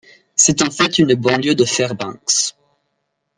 C'est 0.35 0.63
en 0.63 0.71
fait 0.71 0.97
une 0.97 1.13
banlieue 1.13 1.53
de 1.53 1.63
Fairbanks. 1.63 2.55